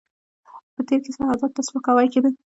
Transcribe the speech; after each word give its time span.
په 0.75 0.81
تېر 0.87 0.99
کې 1.05 1.11
سرحداتو 1.15 1.55
ته 1.55 1.61
سپکاوی 1.67 2.07
کېده. 2.13 2.29